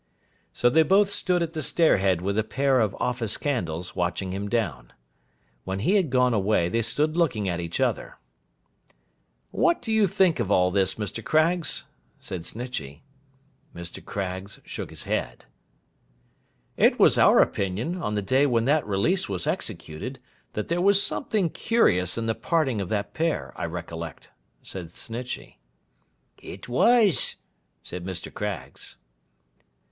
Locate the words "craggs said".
11.23-12.47